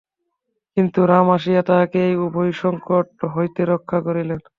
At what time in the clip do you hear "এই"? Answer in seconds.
2.07-2.15